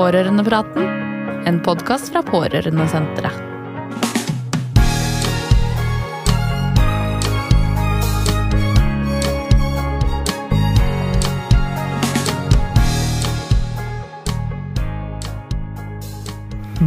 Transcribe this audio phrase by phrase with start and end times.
[0.00, 0.86] Pårørendepraten,
[1.44, 3.34] en podkast fra Pårørendesenteret.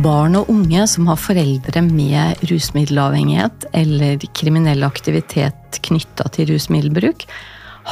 [0.01, 7.27] Barn og unge som har foreldre med rusmiddelavhengighet eller kriminell aktivitet knytta til rusmiddelbruk,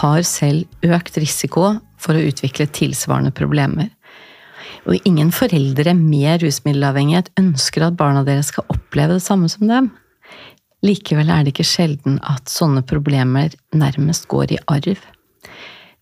[0.02, 3.94] har selv økt risiko for å utvikle tilsvarende problemer.
[4.90, 9.91] Og ingen foreldre med rusmiddelavhengighet ønsker at barna deres skal oppleve det samme som dem.
[10.81, 15.03] Likevel er det ikke sjelden at sånne problemer nærmest går i arv.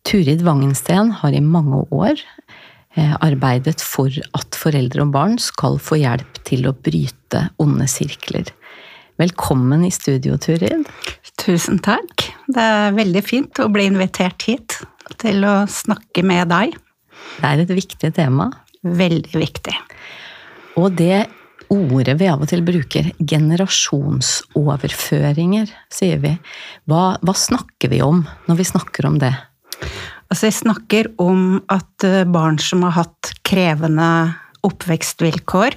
[0.07, 2.23] Turid Vangensten har i mange år
[2.97, 8.49] Eh, arbeidet for at foreldre og barn skal få hjelp til å bryte onde sirkler.
[9.21, 10.87] Velkommen i studio, Turid.
[11.37, 12.25] Tusen takk.
[12.49, 14.79] Det er veldig fint å bli invitert hit
[15.21, 16.73] til å snakke med deg.
[17.37, 18.49] Det er et viktig tema.
[18.83, 19.75] Veldig viktig.
[20.79, 21.27] Og det
[21.69, 26.39] ordet vi av og til bruker, generasjonsoverføringer, sier vi.
[26.89, 29.33] Hva, hva snakker vi om når vi snakker om det?
[30.29, 34.09] Altså, jeg snakker om at eh, barn som har hatt krevende
[34.67, 35.73] oppvekstvilkår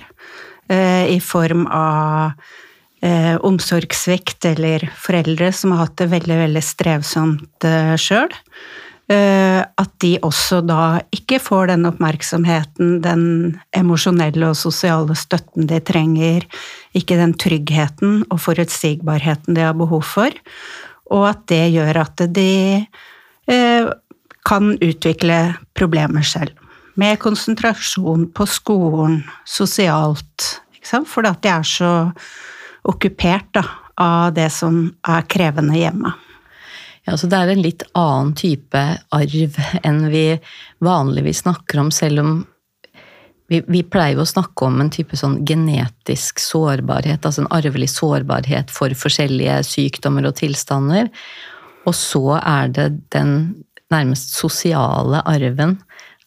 [0.68, 2.32] eh, i form av
[3.02, 8.32] eh, omsorgssvikt eller foreldre som har hatt det veldig, veldig strevsomt eh, sjøl,
[9.12, 13.24] at de også da ikke får den oppmerksomheten, den
[13.77, 16.46] emosjonelle og sosiale støtten de trenger,
[16.96, 20.34] ikke den tryggheten og forutsigbarheten de har behov for,
[21.12, 22.52] og at det gjør at de
[23.50, 23.92] eh,
[24.46, 25.38] kan utvikle
[25.77, 26.56] problemer selv.
[26.98, 30.58] Med konsentrasjon på skolen, sosialt.
[30.83, 31.92] Fordi at de er så
[32.88, 33.62] okkupert da,
[34.02, 36.12] av det som er krevende hjemme.
[37.06, 40.27] Ja, så Det er en litt annen type arv enn vi
[40.78, 42.34] vanligvis snakker om, selv om
[43.53, 48.70] vi, vi pleier å snakke om en type sånn genetisk sårbarhet, altså en arvelig sårbarhet
[48.73, 51.11] for forskjellige sykdommer og tilstander.
[51.85, 53.35] Og så er det den
[53.92, 55.77] nærmest sosiale arven.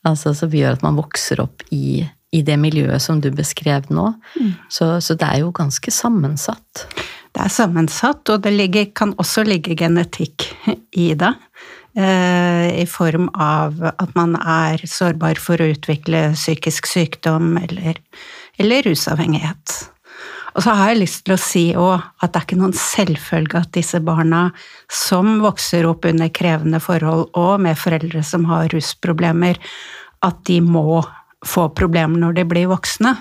[0.06, 2.04] Altså, som gjør at man vokser opp i,
[2.36, 4.12] i det miljøet som du beskrev nå.
[4.38, 4.52] Mm.
[4.70, 6.86] Så, så, det er jo ganske sammensatt.
[7.36, 10.48] Det er sammensatt, og det ligger, kan også ligge genetikk
[10.96, 11.34] i det.
[11.96, 18.00] Eh, I form av at man er sårbar for å utvikle psykisk sykdom eller,
[18.60, 19.76] eller rusavhengighet.
[20.56, 23.60] Og så har jeg lyst til å si òg at det er ikke noen selvfølge
[23.60, 24.46] at disse barna
[24.88, 29.60] som vokser opp under krevende forhold og med foreldre som har rusproblemer,
[30.24, 31.02] at de må
[31.46, 33.18] få problemer når de blir voksne.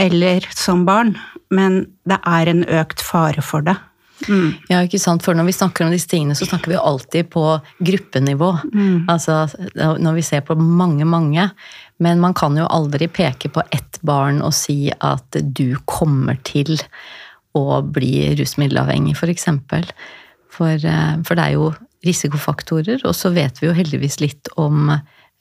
[0.00, 1.12] Eller som barn.
[1.54, 3.76] Men det er en økt fare for det.
[4.26, 4.54] Mm.
[4.68, 5.22] Ja, ikke sant?
[5.22, 7.44] For når vi snakker om disse tingene, så snakker vi alltid på
[7.78, 8.50] gruppenivå.
[8.72, 9.06] Mm.
[9.10, 11.48] Altså når vi ser på mange, mange.
[12.02, 16.76] Men man kan jo aldri peke på ett barn og si at du kommer til
[17.58, 19.48] å bli rusmiddelavhengig, f.eks.
[19.70, 19.92] For,
[20.58, 21.70] for, eh, for det er jo
[22.06, 24.92] risikofaktorer, og så vet vi jo heldigvis litt om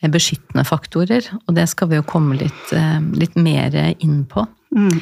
[0.02, 1.26] beskyttende faktorer.
[1.46, 4.46] Og det skal vi jo komme litt, eh, litt mer inn på.
[4.74, 5.02] Mm.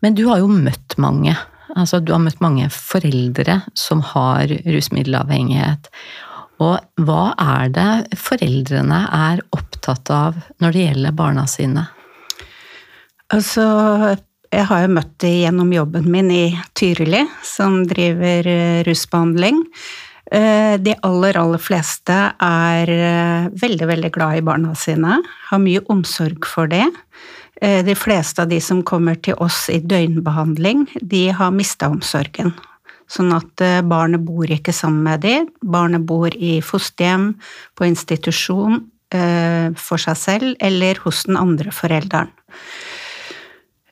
[0.00, 1.36] Men du har jo møtt mange.
[1.76, 5.90] Altså, du har møtt mange foreldre som har rusmiddelavhengighet.
[6.60, 11.86] Og hva er det foreldrene er opptatt av når det gjelder barna sine?
[13.30, 13.64] Altså,
[14.50, 16.44] jeg har jo møtt dem gjennom jobben min i
[16.74, 19.62] Tyrili, som driver eh, rusbehandling.
[20.30, 25.84] Eh, de aller, aller fleste er eh, veldig, veldig glad i barna sine, har mye
[25.90, 26.84] omsorg for det.
[27.60, 32.54] De fleste av de som kommer til oss i døgnbehandling, de har mista omsorgen.
[33.10, 35.48] Sånn at eh, barnet bor ikke sammen med dem.
[35.66, 37.32] Barnet bor i fosterhjem,
[37.74, 38.84] på institusjon,
[39.14, 42.30] eh, for seg selv eller hos den andre forelderen.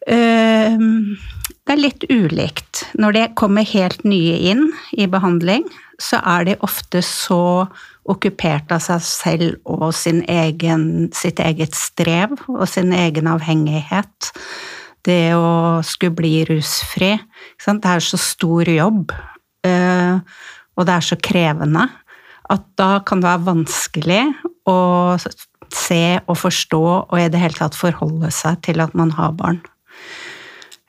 [0.06, 2.86] Eh, det er litt ulikt.
[2.96, 5.66] Når det kommer helt nye inn i behandling,
[5.98, 7.66] så er de ofte så
[8.08, 9.92] okkupert av seg selv og
[10.30, 14.30] egen, sitt eget strev og sin egen avhengighet
[15.06, 19.12] det å skulle bli rusfri Det er så stor jobb,
[19.64, 20.18] eh,
[20.76, 21.88] og det er så krevende,
[22.48, 24.22] at da kan det være vanskelig
[24.68, 24.78] å
[25.74, 29.60] se og forstå og i det hele tatt forholde seg til at man har barn.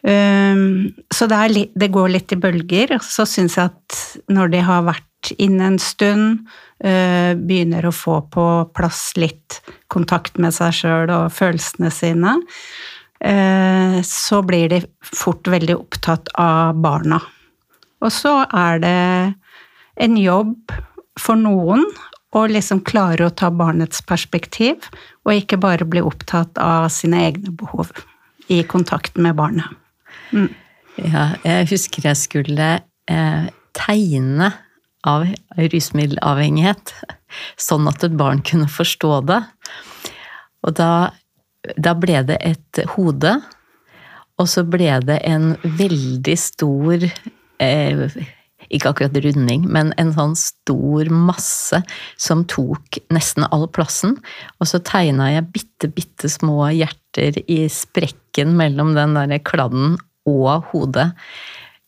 [0.01, 2.97] Um, så det, litt, det, går litt i bølger.
[3.03, 3.99] Så syns jeg at
[4.31, 6.45] når de har vært inne en stund,
[6.85, 9.59] uh, begynner å få på plass litt
[9.91, 12.37] kontakt med seg sjøl og følelsene sine,
[13.25, 17.19] uh, så blir de fort veldig opptatt av barna.
[17.99, 18.99] Og så er det
[19.99, 20.71] en jobb
[21.19, 21.83] for noen
[22.37, 24.87] å liksom klare å ta barnets perspektiv,
[25.25, 27.91] og ikke bare bli opptatt av sine egne behov
[28.53, 29.67] i kontakten med barnet.
[30.99, 32.69] Ja, jeg husker jeg skulle
[33.09, 33.45] eh,
[33.77, 34.49] tegne
[35.07, 36.91] av rusmiddelavhengighet,
[37.59, 39.39] sånn at et barn kunne forstå det.
[40.67, 40.91] Og da,
[41.79, 43.37] da ble det et hode,
[44.39, 47.05] og så ble det en veldig stor
[47.63, 48.03] eh,
[48.69, 51.81] ikke akkurat runding, men en sånn stor masse
[52.19, 54.17] som tok nesten all plassen.
[54.59, 56.69] Og så tegna jeg bitte, bitte små
[57.09, 59.97] hjerter i sprekken mellom den der kladden
[60.27, 61.11] og hodet.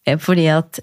[0.05, 0.79] Eh, fordi at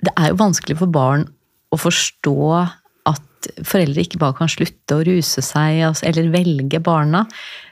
[0.00, 1.26] det er jo vanskelig for barn
[1.70, 2.66] å forstå
[3.06, 7.26] at foreldre ikke bare kan slutte å ruse seg, altså, eller velge barna.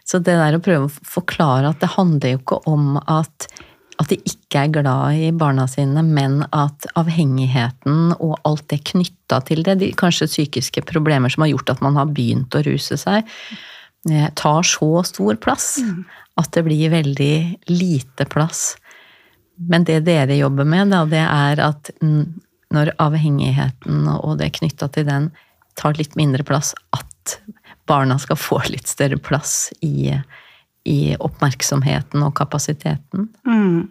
[0.05, 3.49] Så det der å prøve å forklare at det handler jo ikke om at
[3.95, 9.39] at de ikke er glad i barna sine, men at avhengigheten og alt det knytta
[9.47, 12.99] til det, de kanskje psykiske problemer som har gjort at man har begynt å ruse
[12.99, 13.23] seg,
[14.37, 16.05] tar så stor plass mm.
[16.41, 17.37] at det blir veldig
[17.71, 18.75] lite plass.
[19.57, 21.91] Men det dere jobber med, da, det er at
[22.75, 25.31] når avhengigheten og det knytta til den
[25.79, 27.39] tar litt mindre plass, at
[27.89, 30.13] barna skal få litt større plass i,
[30.89, 33.29] i oppmerksomheten og kapasiteten.
[33.47, 33.91] Mm.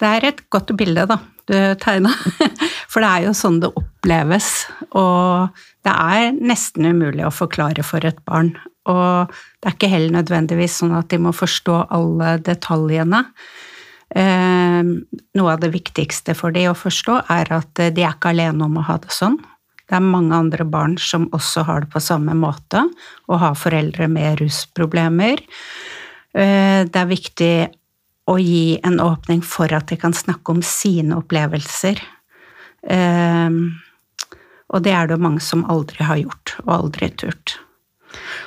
[0.00, 1.18] Det er et godt bilde, da,
[1.50, 2.12] du tegna.
[2.90, 4.48] For det er jo sånn det oppleves.
[4.96, 8.54] Og det er nesten umulig å forklare for et barn.
[8.90, 13.24] Og det er ikke heller nødvendigvis sånn at de må forstå alle detaljene.
[14.10, 14.82] Eh,
[15.38, 18.80] noe av det viktigste for de å forstå er at de er ikke alene om
[18.80, 19.38] å ha det sånn.
[19.90, 22.84] Det er mange andre barn som også har det på samme måte,
[23.26, 25.42] og har foreldre med rusproblemer.
[26.30, 27.54] Eh, det er viktig
[28.30, 32.02] å gi en åpning for at de kan snakke om sine opplevelser.
[32.86, 33.56] Eh,
[34.70, 37.58] og det er det mange som aldri har gjort, og aldri turt.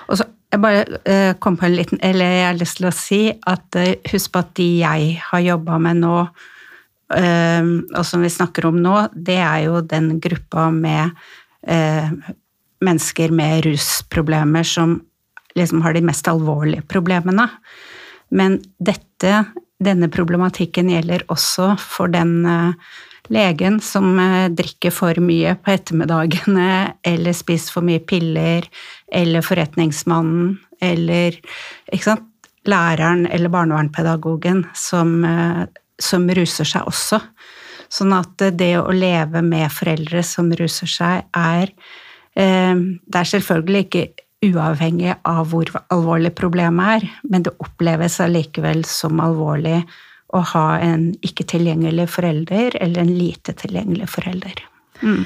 [0.08, 2.94] Og så jeg bare eh, kom på en liten Eller jeg har lyst til å
[2.94, 3.80] si at
[4.12, 6.18] husk på at de jeg har jobba med nå,
[7.14, 11.12] og som vi snakker om nå, det er jo den gruppa med
[12.84, 14.96] mennesker med rusproblemer som
[15.56, 17.48] liksom har de mest alvorlige problemene.
[18.34, 19.44] Men dette,
[19.84, 22.94] denne problematikken gjelder også for den eh,
[23.32, 26.68] legen som eh, drikker for mye på ettermiddagene,
[27.14, 28.68] eller spiser for mye piller,
[29.14, 31.40] eller forretningsmannen, eller
[32.68, 35.64] læreren eller barnevernpedagogen som, eh,
[36.00, 37.22] som ruser seg også.
[37.94, 41.72] Sånn at det å leve med foreldre som ruser seg, er
[42.34, 49.22] Det er selvfølgelig ikke uavhengig av hvor alvorlig problemet er, men det oppleves allikevel som
[49.22, 49.84] alvorlig
[50.34, 54.64] å ha en ikke tilgjengelig forelder eller en lite tilgjengelig forelder.
[55.04, 55.24] Mm.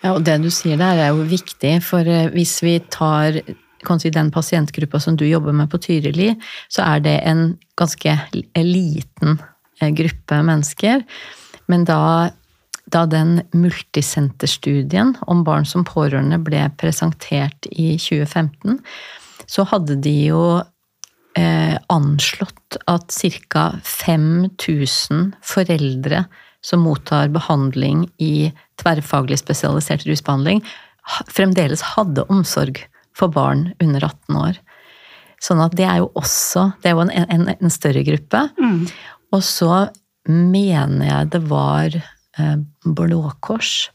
[0.00, 3.40] Ja, og det du sier der er jo viktig, for eh, hvis vi tar
[3.86, 6.34] kanskje den pasientgruppa som du jobber med på Tyrili,
[6.72, 8.16] så er det en ganske
[8.60, 9.38] liten
[9.80, 11.04] eh, gruppe mennesker.
[11.70, 12.30] Men da
[12.90, 18.80] da den multisenterstudien om barn som pårørende ble presentert i 2015,
[19.50, 20.42] så hadde de jo
[21.38, 23.12] eh, anslått at
[23.48, 23.64] ca.
[23.84, 26.24] 5000 foreldre
[26.60, 28.50] som mottar behandling i
[28.80, 30.60] tverrfaglig spesialisert rusbehandling,
[31.28, 32.82] fremdeles hadde omsorg
[33.16, 34.60] for barn under 18 år.
[35.40, 38.42] Sånn at det er jo også Det er jo en, en, en større gruppe.
[38.60, 38.84] Mm.
[39.32, 39.86] Og så
[40.28, 41.96] mener jeg det var
[42.38, 43.90] Eh, Blå Kors,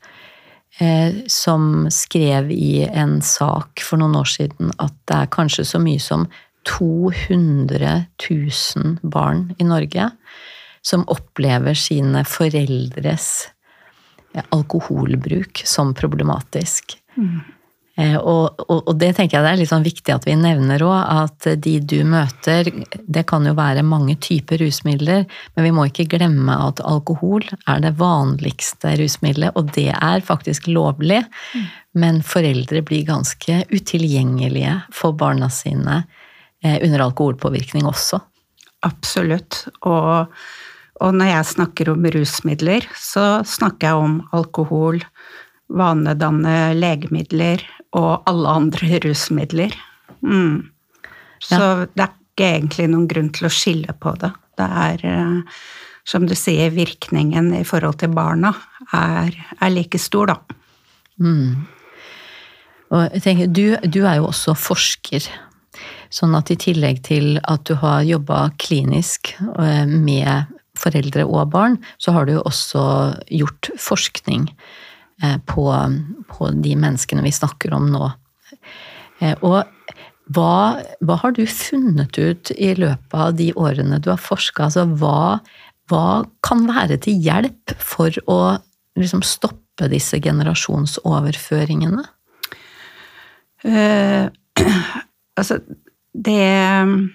[0.77, 5.79] eh, som skrev i en sak for noen år siden at det er kanskje så
[5.81, 6.27] mye som
[6.65, 10.09] 200 000 barn i Norge
[10.85, 13.29] som opplever sine foreldres
[14.53, 16.97] alkoholbruk som problematisk.
[17.17, 17.39] Mm.
[17.97, 20.83] Eh, og, og, og, det tenker jeg det er litt sånn viktig at vi nevner
[20.83, 22.67] òg, at de du møter,
[23.07, 25.23] det kan jo være mange typer rusmidler,
[25.55, 30.67] men vi må ikke glemme at alkohol er det vanligste rusmiddelet, og det er faktisk
[30.67, 31.21] lovlig.
[31.55, 31.65] Mm.
[32.03, 36.03] Men foreldre blir ganske utilgjengelige for barna sine
[36.65, 38.19] under alkoholpåvirkning også.
[38.85, 39.63] Absolutt.
[39.87, 40.31] Og,
[41.01, 45.01] og når jeg snakker om rusmidler, så snakker jeg om alkohol,
[45.73, 47.63] vanedannende legemidler,
[47.95, 49.75] og alle andre rusmidler.
[50.25, 50.67] Mm.
[51.39, 51.85] Så ja.
[51.85, 54.31] det er ikke egentlig noen grunn til å skille på det.
[54.59, 55.61] Det er, eh,
[56.07, 58.53] som du sier, virkningen i forhold til barna
[58.95, 60.59] er, er like stor, da.
[61.23, 61.65] Mm.
[62.93, 65.25] Og jeg tenker, du, du, er jo også forsker.
[66.13, 71.77] Sånn at i tillegg til at du har jobba klinisk eh, med foreldre og barn,
[71.97, 72.83] så har du jo også
[73.31, 74.49] gjort forskning
[75.23, 75.91] Eh, på,
[76.27, 78.09] på, de menneskene vi snakker om nå.
[79.23, 79.61] Eh, og
[80.35, 84.67] hva, hva, har du funnet ut i løpet av de årene du har forska?
[84.67, 85.39] Altså, hva,
[85.91, 88.39] hva, kan være til hjelp for å
[88.99, 92.03] liksom, stoppe disse generasjonsoverføringene?
[93.63, 94.27] Eh,
[95.39, 95.61] altså,
[96.15, 97.11] det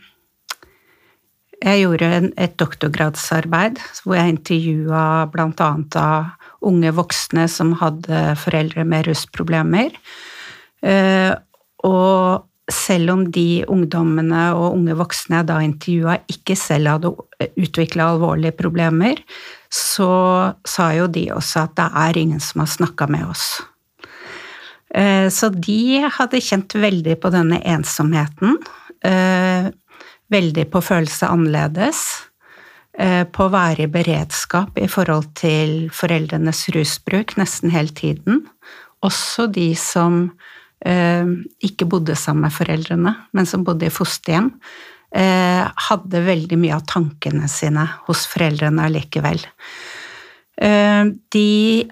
[1.60, 5.70] Jeg gjorde et doktorgradsarbeid hvor jeg intervjua bl.a.
[6.00, 9.92] av unge voksne som hadde foreldre med rusproblemer.
[10.80, 11.36] Uh,
[11.84, 17.12] og selv om de ungdommene og unge voksne jeg da intervjua, ikke selv hadde
[17.60, 19.20] utvikla alvorlige problemer,
[19.70, 20.12] så
[20.66, 23.46] sa jo de også at det er ingen som har snakka med oss.
[24.94, 28.58] Eh, så de hadde kjent veldig på denne ensomheten.
[29.04, 29.70] Eh,
[30.30, 32.04] veldig på følelse annerledes.
[32.98, 38.44] Eh, på å være i beredskap i forhold til foreldrenes rusbruk nesten hele tiden.
[39.06, 40.26] Også de som
[40.80, 41.26] Eh,
[41.60, 44.48] ikke bodde sammen med foreldrene, men som bodde i fosterhjem,
[45.12, 49.44] eh, hadde veldig mye av tankene sine hos foreldrene allikevel.
[50.56, 51.90] Eh, de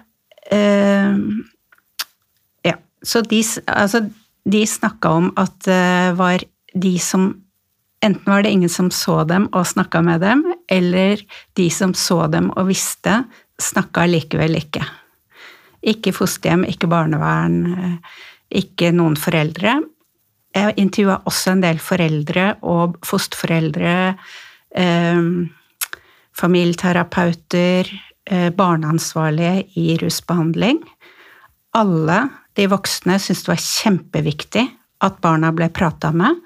[2.65, 2.73] Ja,
[3.03, 4.09] så de, altså,
[4.49, 6.41] de snakka om at det var
[6.73, 7.31] de som
[7.99, 11.19] Enten var det ingen som så dem og snakka med dem, eller
[11.59, 13.25] de som så dem og visste,
[13.59, 14.85] snakka likevel ikke.
[15.83, 17.99] Ikke fosterhjem, ikke barnevern,
[18.47, 19.81] ikke noen foreldre.
[20.55, 24.15] Jeg intervjua også en del foreldre og fosterforeldre,
[24.75, 25.19] eh,
[26.39, 27.91] familieterapeuter,
[28.25, 30.79] eh, barneansvarlige i rusbehandling.
[31.75, 34.69] Alle de voksne syntes det var kjempeviktig
[35.05, 36.37] at barna ble prata med,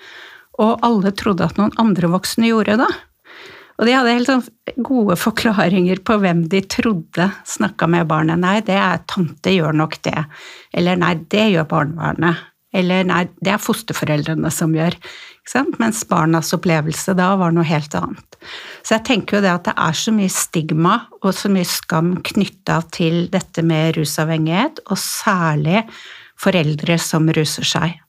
[0.62, 2.92] og alle trodde at noen andre voksne gjorde det.
[3.82, 8.38] Og de hadde helt sånn gode forklaringer på hvem de trodde snakka med barnet.
[8.42, 10.28] Nei, det er tante gjør nok det.
[10.78, 12.50] Eller nei, det gjør barnevernet.
[12.74, 14.96] Eller nei, det er fosterforeldrene som gjør.
[15.82, 18.38] Mens barnas opplevelse da var noe helt annet.
[18.86, 22.16] Så jeg tenker jo det at det er så mye stigma og så mye skam
[22.26, 25.84] knytta til dette med rusavhengighet, og særlig
[26.40, 28.00] foreldre som ruser seg.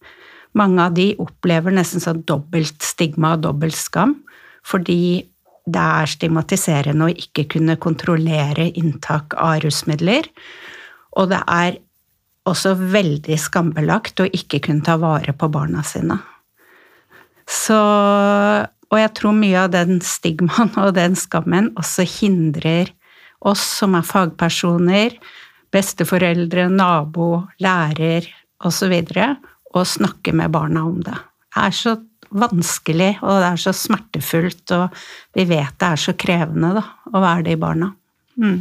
[0.55, 4.17] Mange av de opplever nesten sånn dobbelt stigma og dobbelt skam,
[4.65, 5.25] fordi
[5.65, 10.29] det er stigmatiserende å ikke kunne kontrollere inntak av rusmidler.
[11.17, 11.79] Og det er
[12.45, 16.19] også veldig skambelagt å ikke kunne ta vare på barna sine.
[17.49, 17.81] Så
[18.93, 22.93] Og jeg tror mye av den stigmaen og den skammen også hindrer
[23.43, 25.17] oss som er fagpersoner,
[25.75, 28.29] besteforeldre, nabo, lærer
[28.63, 28.95] osv.,
[29.83, 31.16] å snakke med barna om det.
[31.54, 31.97] Det er så
[32.35, 35.04] vanskelig, og det er så smertefullt, og
[35.37, 37.93] vi vet det er så krevende da, å være de barna.
[38.40, 38.59] Mm.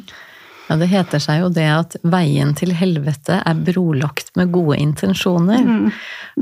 [0.69, 5.63] Ja, Det heter seg jo det at veien til helvete er brolagt med gode intensjoner.
[5.63, 5.89] Mm.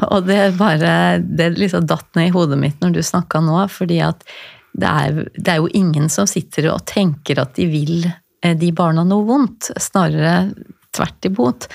[0.07, 4.01] Og det bare Det liksom datt ned i hodet mitt når du snakka nå, fordi
[4.05, 4.23] at
[4.71, 8.69] det er, det er, jo ingen som sitter og tenker at de vil eh, de
[8.71, 9.73] barna noe vondt.
[9.75, 10.53] Snarere
[10.95, 11.67] tvert imot.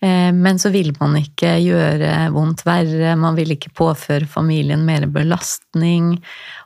[0.00, 5.04] Eh, men så vil man ikke gjøre vondt verre, man vil ikke påføre familien mer
[5.12, 6.14] belastning.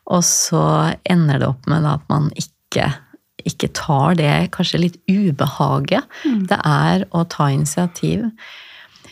[0.07, 2.93] Og så ender det opp med at man ikke,
[3.43, 6.47] ikke tar det kanskje litt ubehaget mm.
[6.53, 8.29] det er å ta initiativ.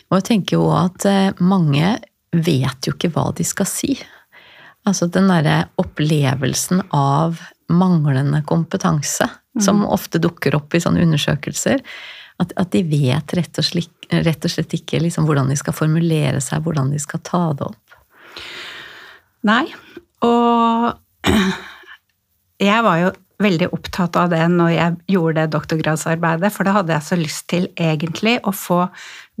[0.07, 1.97] Og jeg tenker jo at eh, mange
[2.33, 3.97] vet jo ikke hva de skal si.
[4.87, 9.63] Altså den derre opplevelsen av manglende kompetanse, mm.
[9.63, 11.83] som ofte dukker opp i sånne undersøkelser
[12.41, 15.75] at, at, de vet rett og slett, rett og slett ikke liksom hvordan de skal
[15.75, 17.97] formulere seg, hvordan de skal ta det opp.
[19.47, 19.65] Nei,
[20.23, 21.27] og
[22.69, 23.11] jeg var jo
[23.43, 27.47] veldig opptatt av det når jeg gjorde det doktorgradsarbeidet, for da hadde jeg så lyst
[27.51, 28.85] til egentlig å få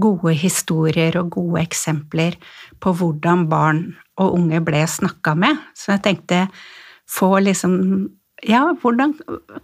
[0.01, 2.37] gode historier og gode eksempler
[2.83, 3.85] på hvordan barn
[4.21, 5.61] og unge ble snakka med.
[5.77, 6.47] Så jeg tenkte
[7.09, 7.77] få liksom
[8.47, 9.15] ja, hvordan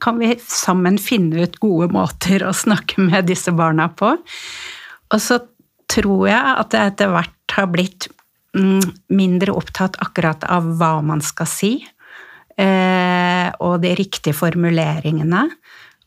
[0.01, 4.13] kan vi sammen finne ut gode måter å snakke med disse barna på?
[5.09, 5.39] Og så
[5.89, 8.07] tror jeg at jeg etter hvert har blitt
[8.57, 11.73] mm, mindre opptatt akkurat av hva man skal si,
[12.59, 15.47] eh, og de riktige formuleringene.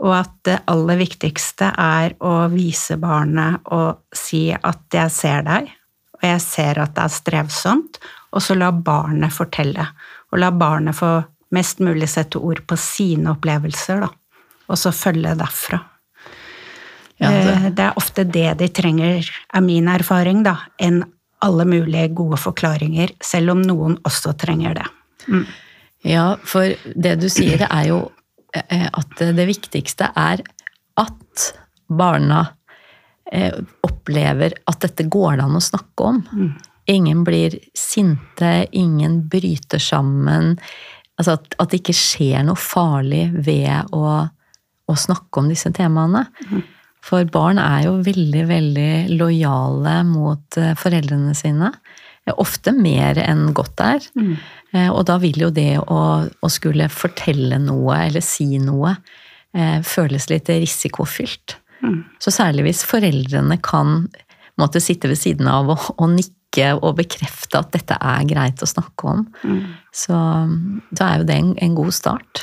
[0.03, 5.71] Og at det aller viktigste er å vise barnet og si at 'jeg ser deg',
[6.15, 7.99] og 'jeg ser at det er strevsomt',
[8.33, 9.87] og så la barnet fortelle.
[10.33, 14.11] Og la barnet få mest mulig sette ord på sine opplevelser, da.
[14.73, 15.81] Og så følge derfra.
[17.21, 17.43] Ja, det.
[17.53, 17.89] Eh, det.
[17.89, 21.03] er ofte det de trenger, er min erfaring, da, enn
[21.43, 24.89] alle mulige gode forklaringer, selv om noen også trenger det.
[25.27, 25.47] Mm.
[26.07, 28.03] Ja, for det du sier, det er jo
[28.53, 30.43] at det viktigste er
[31.01, 31.47] at
[31.89, 32.43] barna
[33.33, 36.21] eh, opplever at dette går det an å snakke om.
[36.33, 36.51] Mm.
[36.93, 40.57] Ingen blir sinte, ingen bryter sammen.
[41.21, 44.15] Altså at, at det ikke skjer noe farlig ved å,
[44.89, 46.25] å snakke om disse temaene.
[47.03, 51.73] For barn er jo veldig, veldig lojale mot eh, foreldrene sine.
[52.25, 54.07] Eh, Ofte mer enn godt er.
[54.15, 54.37] Mm.
[54.95, 58.95] Og da vil jo det å, å skulle fortelle noe eller si noe
[59.85, 61.59] føles litt risikofylt.
[62.25, 64.07] Så særlig hvis foreldrene kan
[64.61, 66.33] måtte sitte ved siden av og, og nikke
[66.77, 69.23] og bekrefte at dette er greit å snakke om,
[69.95, 70.19] så
[70.93, 72.43] da er jo det en, en god start.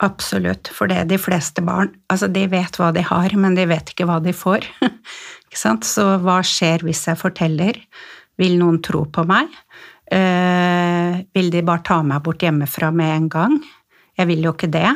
[0.00, 3.66] Absolutt, for det er de fleste barn altså de vet hva de har, men de
[3.68, 4.64] vet ikke hva de får.
[5.44, 5.84] ikke sant?
[5.84, 7.76] Så hva skjer hvis jeg forteller?
[8.40, 9.52] Vil noen tro på meg?
[10.10, 13.58] Eh, vil de bare ta meg bort hjemmefra med en gang?
[14.16, 14.88] Jeg vil jo ikke det.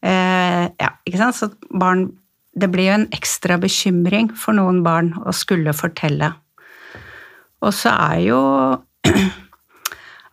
[0.00, 1.38] Eh, ja, ikke sant?
[1.38, 2.10] Så barn
[2.52, 6.34] Det blir jo en ekstra bekymring for noen barn å skulle fortelle.
[7.62, 8.40] Og så er jo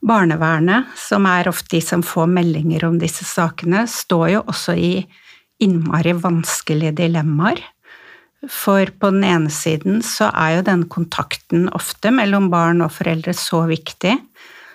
[0.10, 4.94] Barnevernet, som er ofte de som får meldinger om disse sakene, står jo også i
[5.60, 7.60] innmari vanskelige dilemmaer.
[8.48, 13.36] For på den ene siden så er jo den kontakten ofte mellom barn og foreldre
[13.36, 14.16] så viktig.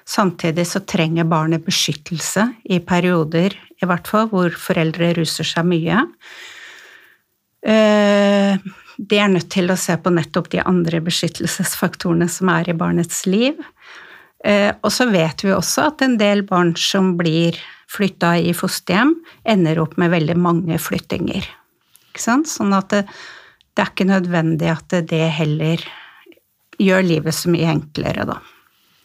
[0.04, 6.04] Samtidig så trenger barnet beskyttelse i perioder, i hvert fall, hvor foreldre ruser seg mye.
[7.64, 8.58] Eh,
[8.96, 13.24] De er nødt til å se på nettopp de andre beskyttelsesfaktorene som er i barnets
[13.26, 13.58] liv.
[14.44, 17.58] Eh, Og så vet vi også at en del barn som blir
[17.90, 21.46] flytta i fosterhjem, ender opp med veldig mange flyttinger.
[22.14, 23.04] Sånn at det,
[23.74, 25.82] det er ikke nødvendig at det heller
[26.78, 28.38] gjør livet så mye enklere, da.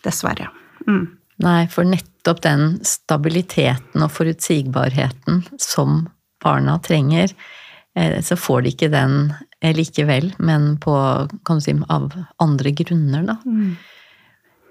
[0.06, 0.50] Dessverre.
[0.88, 1.06] Mm.
[1.44, 6.08] Nei, for nettopp den stabiliteten og forutsigbarheten som
[6.44, 7.34] barna trenger,
[8.24, 10.94] så får de ikke den eh, likevel, men på,
[11.46, 12.12] kan du si, av
[12.44, 13.40] andre grunner, da.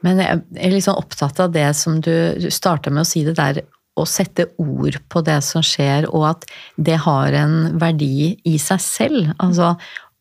[0.07, 3.35] Men jeg er sånn opptatt av det som du, du starta med å si det
[3.39, 3.63] der,
[3.99, 6.45] å sette ord på det som skjer, og at
[6.77, 9.33] det har en verdi i seg selv.
[9.43, 9.75] Altså,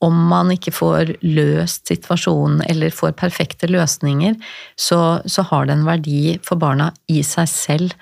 [0.04, 4.36] om man ikke får løst situasjonen eller får perfekte løsninger,
[4.78, 7.96] så, så har det en verdi for barna i seg selv.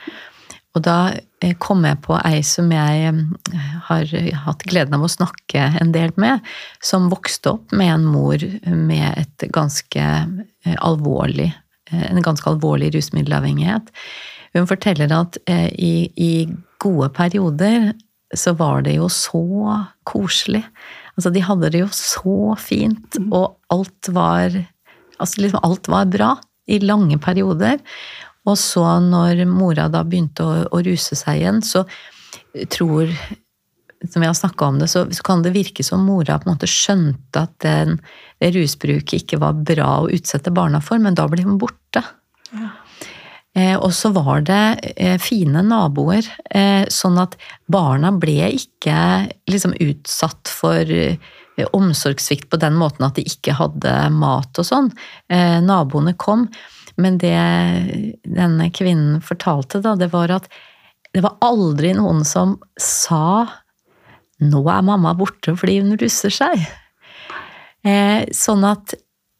[0.75, 0.97] Og da
[1.41, 5.93] eh, kom jeg på ei som jeg eh, har hatt gleden av å snakke en
[5.95, 6.43] del med,
[6.83, 11.51] som vokste opp med en mor med et ganske eh, alvorlig,
[11.95, 13.91] en ganske alvorlig rusmiddelavhengighet.
[14.55, 16.47] Hun forteller at i, i
[16.81, 17.91] gode perioder
[18.33, 19.43] så var det jo så
[20.07, 20.63] koselig.
[21.13, 24.63] Altså, de hadde det jo så fint, og alt var
[25.15, 26.29] Altså, liksom alt var bra
[26.67, 27.77] i lange perioder.
[28.45, 31.85] Og så når mora da begynte å, å ruse seg igjen, så
[32.71, 33.09] tror
[34.11, 36.55] som vi har snakka om det, så, så kan det virke som mora på en
[36.55, 37.97] måte skjønte at den,
[38.41, 42.03] det rusbruket ikke var bra å utsette barna for, men da ble hun borte.
[43.55, 47.37] Eh, og så var det eh, fine naboer, eh, sånn at
[47.71, 48.97] barna ble ikke
[49.49, 51.15] liksom utsatt for eh,
[51.71, 54.91] omsorgssvikt på den måten at de ikke hadde mat og sånn.
[55.31, 56.49] Eh, naboene kom,
[57.01, 57.35] men det
[58.23, 60.49] denne kvinnen fortalte, da, det var at
[61.15, 63.47] det var aldri noen som sa
[64.43, 66.65] 'nå er mamma borte fordi hun russer seg'.
[67.85, 68.95] Eh, sånn at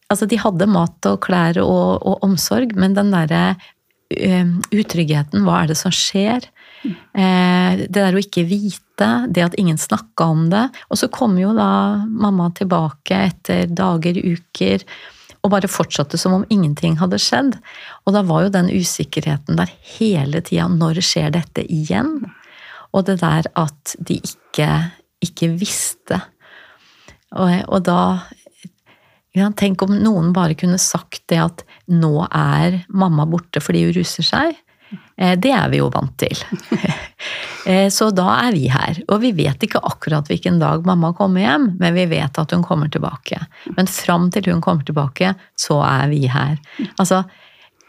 [0.08, 3.56] altså, de hadde mat og klær og, og omsorg, men den derre
[4.14, 6.46] eh, utryggheten, hva er det som skjer?
[6.86, 10.68] Eh, det der å ikke vite, det at ingen snakka om det.
[10.90, 14.86] Og så kom jo da mamma tilbake etter dager, uker,
[15.46, 17.54] og bare fortsatte som om ingenting hadde skjedd.
[18.04, 20.66] Og da var jo den usikkerheten der hele tida.
[20.66, 22.18] Når skjer dette igjen?
[22.90, 24.70] Og det der at de ikke,
[25.22, 26.18] ikke visste.
[27.36, 28.00] Og, og da
[29.36, 33.98] ja, Tenk om noen bare kunne sagt det at nå er mamma borte fordi hun
[33.98, 34.56] ruser seg.
[35.18, 36.36] Eh, Det er vi jo vant til.
[37.66, 39.00] Eh, Så da er vi her.
[39.10, 42.62] Og vi vet ikke akkurat hvilken dag mamma kommer hjem, men vi vet at hun
[42.62, 43.40] kommer tilbake.
[43.74, 46.60] Men fram til hun kommer tilbake, så er vi her.
[47.02, 47.24] Altså,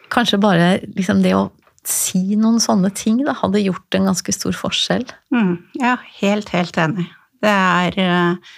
[0.10, 1.52] kanskje bare liksom det å
[1.86, 5.06] si noen sånne ting da, hadde gjort en ganske stor forskjell.
[5.36, 7.06] Mm, ja, helt, helt enig.
[7.46, 8.58] Det er eh,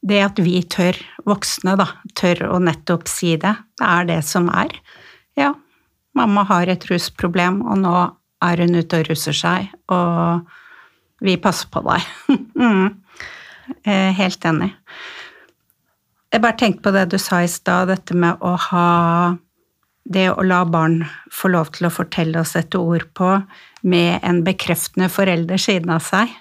[0.00, 0.96] det at vi tør,
[1.28, 3.52] voksne, da, tør å nettopp si det.
[3.76, 4.72] Det er det som er.
[5.36, 5.52] Ja,
[6.14, 7.94] mamma har et rusproblem, og nå
[8.44, 10.44] er hun ute og ruser seg, og
[11.24, 12.08] vi passer på deg.
[12.60, 12.86] mm.
[13.84, 14.72] Eh, Helt enig.
[16.34, 18.88] Jeg bare tenkte på det du sa i stad, dette med å ha
[20.04, 20.98] det å la barn
[21.32, 23.30] få lov til å fortelle og sette ord på
[23.88, 26.32] med en bekreftende forelder siden av seg,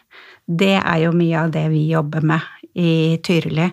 [0.44, 2.42] det er jo mye av det vi jobber med
[2.76, 3.72] i Tyrili.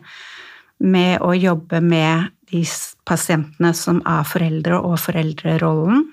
[0.80, 2.62] med å jobbe med de
[3.08, 6.06] pasientene som er foreldre og foreldrerollen,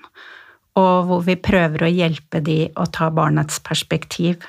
[0.78, 4.44] og hvor vi prøver å hjelpe de å ta barnets perspektiv.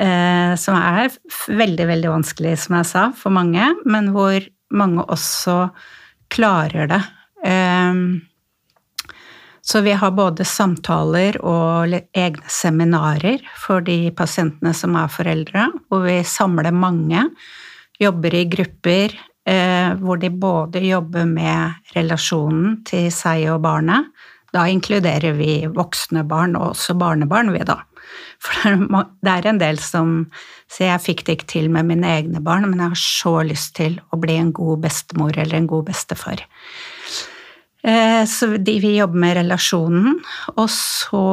[0.00, 1.12] Eh, som er
[1.46, 4.42] veldig, veldig vanskelig, som jeg sa, for mange, men hvor
[4.74, 5.68] mange også
[6.32, 7.02] klarer det.
[7.46, 8.00] Eh,
[9.70, 16.06] så vi har både samtaler og egne seminarer for de pasientene som er foreldre, hvor
[16.08, 17.26] vi samler mange,
[18.00, 24.10] jobber i grupper, hvor de både jobber med relasjonen til seg og barnet.
[24.54, 27.78] Da inkluderer vi voksne barn og også barnebarn, vi, da.
[28.42, 28.78] For
[29.24, 30.14] det er en del som
[30.70, 33.74] sier jeg fikk det ikke til med mine egne barn, men jeg har så lyst
[33.78, 36.42] til å bli en god bestemor eller en god bestefar.
[37.82, 40.18] Eh, så de vil jobbe med relasjonen,
[40.56, 41.24] og så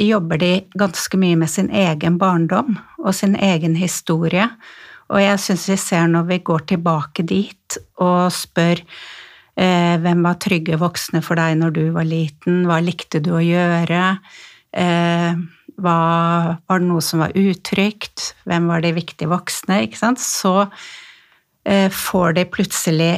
[0.00, 4.46] jobber de ganske mye med sin egen barndom og sin egen historie.
[5.10, 10.38] Og jeg syns vi ser når vi går tilbake dit og spør eh, hvem var
[10.42, 14.04] trygge voksne for deg når du var liten, hva likte du å gjøre,
[14.78, 15.32] eh,
[15.80, 15.96] hva,
[16.62, 20.68] var det noe som var utrygt, hvem var de viktige voksne, ikke sant, så
[21.66, 23.12] eh, får de plutselig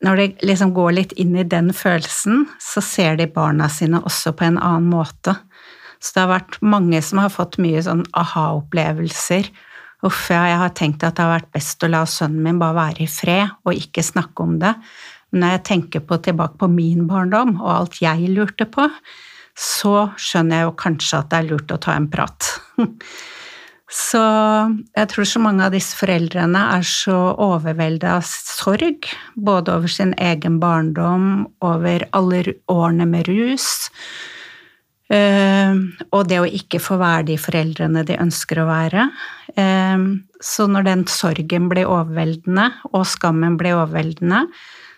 [0.00, 4.32] når de liksom går litt inn i den følelsen, så ser de barna sine også
[4.32, 5.34] på en annen måte.
[6.00, 9.50] Så det har vært mange som har fått mye sånn aha-opplevelser.
[10.06, 12.78] Uff, ja, jeg har tenkt at det har vært best å la sønnen min bare
[12.78, 14.72] være i fred og ikke snakke om det.
[15.30, 18.88] Men når jeg tenker på, tilbake på min barndom og alt jeg lurte på,
[19.60, 22.48] så skjønner jeg jo kanskje at det er lurt å ta en prat.
[23.90, 24.22] Så
[24.94, 30.12] jeg tror så mange av disse foreldrene er så overveldet av sorg, både over sin
[30.14, 33.90] egen barndom, over alle årene med rus,
[35.10, 35.74] eh,
[36.06, 39.08] og det å ikke få være de foreldrene de ønsker å være.
[39.56, 40.04] Eh,
[40.40, 44.46] så når den sorgen blir overveldende, og skammen blir overveldende,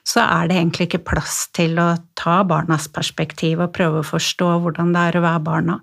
[0.02, 4.50] så er det egentlig ikke plass til å ta barnas perspektiv og prøve å forstå
[4.64, 5.78] hvordan det er å være barna.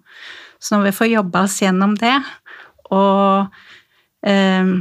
[0.59, 2.17] Så når vi får jobba oss gjennom det,
[2.91, 3.59] og,
[4.27, 4.73] eh,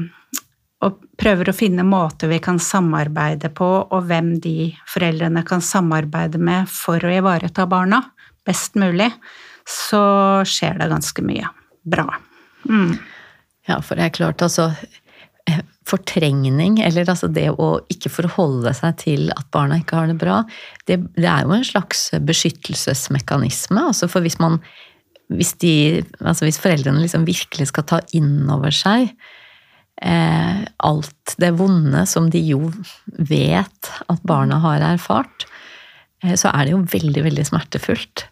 [0.82, 6.40] og prøver å finne måter vi kan samarbeide på, og hvem de foreldrene kan samarbeide
[6.42, 8.02] med for å ivareta barna
[8.48, 9.10] best mulig,
[9.68, 11.50] så skjer det ganske mye
[11.84, 12.08] bra.
[12.68, 12.96] Mm.
[13.68, 14.70] Ja, for det er klart, altså
[15.48, 20.18] eh, Fortrengning, eller altså det å ikke forholde seg til at barna ikke har det
[20.20, 20.42] bra,
[20.88, 23.88] det, det er jo en slags beskyttelsesmekanisme.
[23.88, 24.60] altså For hvis man
[25.28, 25.72] hvis, de,
[26.20, 29.10] altså hvis foreldrene liksom virkelig skal ta inn over seg
[30.00, 32.70] eh, alt det vonde som de jo
[33.06, 35.46] vet at barna har erfart,
[36.24, 38.24] eh, så er det jo veldig, veldig smertefullt.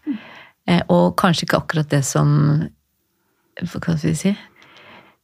[0.68, 2.30] Eh, og kanskje ikke akkurat det som
[3.56, 4.34] Hva skal vi si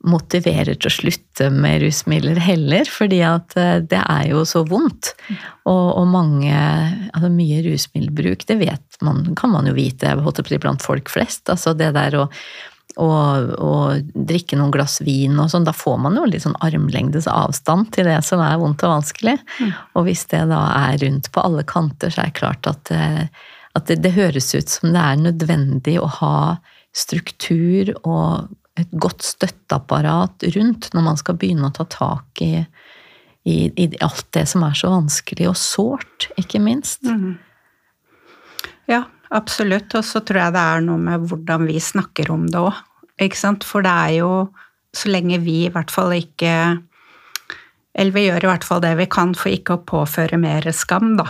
[0.08, 5.12] motiverer til å slutte med rusmidler heller, fordi at eh, det er jo så vondt.
[5.68, 6.50] Og, og mange
[7.12, 10.14] Altså mye rusmiddelbruk, det vet man, kan man jo vite
[10.62, 11.44] blant folk flest.
[11.52, 12.24] Altså det der å,
[12.96, 13.10] å,
[13.52, 13.72] å
[14.14, 18.08] drikke noen glass vin og sånn, da får man jo litt sånn armlengdes avstand til
[18.10, 19.36] det som er vondt og vanskelig.
[19.60, 19.72] Mm.
[19.94, 23.22] Og hvis det da er rundt på alle kanter, så er det klart at, eh,
[23.78, 26.34] at det, det høres ut som det er nødvendig å ha
[26.96, 32.54] struktur og et godt støtteapparat rundt når man skal begynne å ta tak i,
[33.44, 37.04] i, i alt det som er så vanskelig og sårt, ikke minst.
[37.04, 37.36] Mm.
[38.90, 39.92] Ja, absolutt.
[39.98, 42.80] Og så tror jeg det er noe med hvordan vi snakker om det òg.
[43.62, 44.32] For det er jo
[44.96, 46.52] så lenge vi i hvert fall ikke
[47.94, 51.12] Eller vi gjør i hvert fall det vi kan for ikke å påføre mer skam,
[51.18, 51.26] da.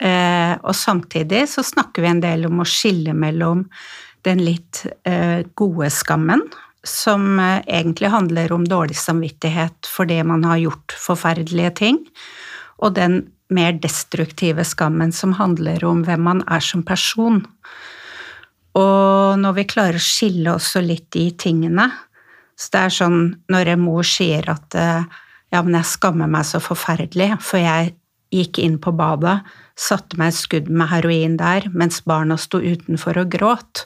[0.00, 3.66] Eh, og samtidig så snakker vi en del om å skille mellom
[4.24, 6.40] den litt eh, gode skammen,
[6.88, 12.00] som eh, egentlig handler om dårlig samvittighet for det man har gjort forferdelige ting,
[12.78, 17.44] og den mer destruktive skammen som handler om hvem man er som person.
[18.76, 21.86] Og når vi klarer å skille også litt de tingene
[22.56, 23.20] Så det er sånn
[23.52, 25.04] når en mor sier at eh,
[25.52, 27.92] ja, men jeg skammer meg så forferdelig, for jeg
[28.32, 29.42] gikk inn på badet,
[29.76, 33.84] satte meg et skudd med heroin der mens barna sto utenfor og gråt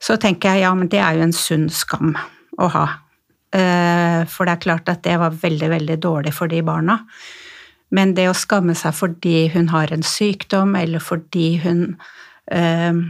[0.00, 2.14] så tenker jeg ja, men det er jo en sunn skam
[2.60, 2.86] å ha.
[3.52, 7.00] Eh, for det er klart at det var veldig, veldig dårlig for de barna.
[7.94, 11.82] Men det å skamme seg fordi hun har en sykdom, eller fordi hun
[12.54, 13.02] eh,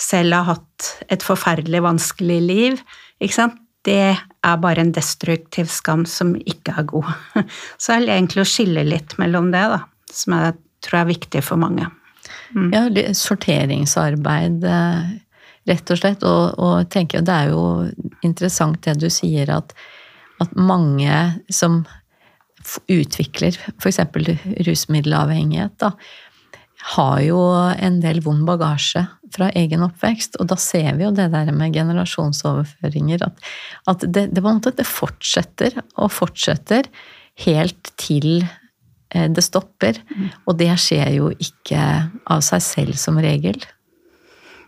[0.00, 2.82] selv har hatt et forferdelig vanskelig liv,
[3.82, 7.10] det er bare en destruktiv skam som ikke er god.
[7.78, 11.42] Så det er egentlig å skille litt mellom det, da, som jeg tror er viktig
[11.46, 11.88] for mange.
[12.54, 12.70] Mm.
[12.70, 15.12] Ja, sorteringsarbeid eh,
[15.68, 16.26] rett og slett.
[16.26, 17.64] Og, og tenker, det er jo
[18.26, 19.74] interessant det du sier, at,
[20.42, 21.16] at mange
[21.52, 21.82] som
[22.90, 23.98] utvikler f.eks.
[24.66, 25.92] rusmiddelavhengighet, da,
[26.82, 27.38] har jo
[27.78, 30.38] en del vond bagasje fra egen oppvekst.
[30.42, 33.44] Og da ser vi jo det der med generasjonsoverføringer, at,
[33.90, 36.90] at det, det, det, fortsetter og fortsetter
[37.46, 38.42] helt til
[39.14, 40.02] eh, det stopper.
[40.10, 40.26] Mm.
[40.46, 41.86] Og det skjer jo ikke
[42.26, 43.62] av seg selv som regel.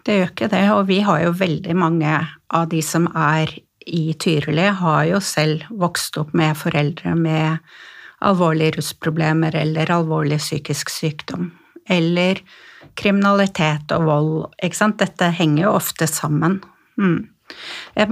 [0.04, 2.16] Det gjør ikke det, og vi har jo veldig mange
[2.54, 3.50] av de som er
[3.84, 7.58] i Tyrili, har jo selv vokst opp med foreldre med
[8.24, 11.50] alvorlige rusproblemer eller alvorlig psykisk sykdom
[11.90, 12.40] eller
[12.96, 14.34] kriminalitet og vold.
[14.64, 15.00] Ikke sant?
[15.02, 16.60] Dette henger jo ofte sammen.
[17.00, 17.26] Mm.
[17.94, 18.08] Jeg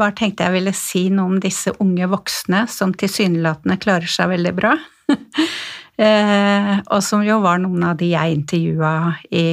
[0.00, 4.54] bare tenkte jeg ville si noe om disse unge voksne som tilsynelatende klarer seg veldig
[4.58, 4.76] bra.
[5.94, 9.44] Eh, og som jo var noen av de jeg intervjua i,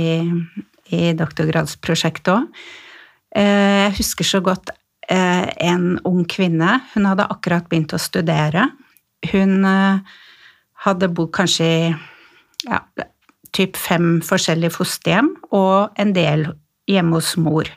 [0.94, 2.62] i doktorgradsprosjektet òg.
[3.36, 4.74] Eh, jeg husker så godt
[5.08, 6.80] eh, en ung kvinne.
[6.94, 8.70] Hun hadde akkurat begynt å studere.
[9.32, 9.62] Hun
[10.82, 11.82] hadde bodd kanskje i
[12.66, 12.80] ja,
[13.56, 16.48] typ fem forskjellige fosterhjem og en del
[16.90, 17.70] hjemme hos mor.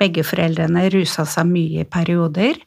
[0.00, 2.58] Begge foreldrene rusa seg mye i perioder.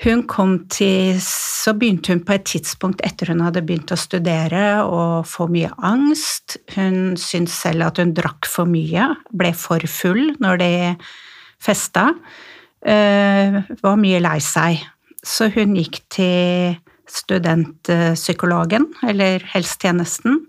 [0.00, 4.80] Hun kom til Så begynte hun på et tidspunkt etter hun hadde begynt å studere
[4.80, 6.56] å få mye angst.
[6.72, 10.70] Hun syntes selv at hun drakk for mye, ble for full når de
[11.60, 12.06] festa.
[12.80, 14.80] Uh, var mye lei seg.
[15.20, 16.78] Så hun gikk til
[17.10, 20.46] studentpsykologen, eller helsetjenesten,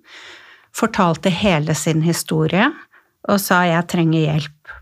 [0.72, 2.70] fortalte hele sin historie
[3.28, 4.81] og sa 'jeg trenger hjelp'.